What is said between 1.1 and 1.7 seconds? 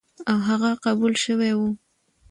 شوی و،